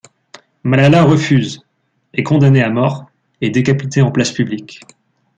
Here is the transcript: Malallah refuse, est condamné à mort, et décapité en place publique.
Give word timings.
Malallah 0.63 1.03
refuse, 1.03 1.63
est 2.15 2.23
condamné 2.23 2.63
à 2.63 2.71
mort, 2.71 3.05
et 3.39 3.51
décapité 3.51 4.01
en 4.01 4.11
place 4.11 4.31
publique. 4.31 4.79